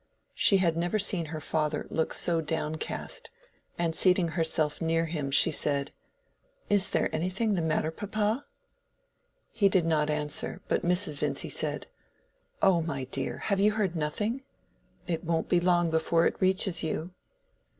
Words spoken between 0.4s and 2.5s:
had never seen her father look so